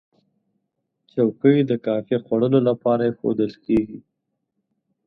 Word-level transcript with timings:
چوکۍ 1.11 1.57
د 1.69 1.71
کافي 1.85 2.17
خوړلو 2.25 2.59
لپاره 2.69 3.01
ایښودل 3.05 3.51
کېږي. 3.65 3.99